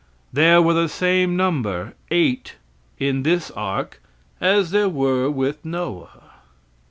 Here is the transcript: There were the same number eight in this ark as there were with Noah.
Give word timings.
There 0.33 0.63
were 0.63 0.73
the 0.73 0.89
same 0.89 1.37
number 1.37 1.93
eight 2.09 2.55
in 2.97 3.21
this 3.21 3.51
ark 3.51 4.01
as 4.39 4.71
there 4.71 4.89
were 4.89 5.29
with 5.29 5.63
Noah. 5.63 6.23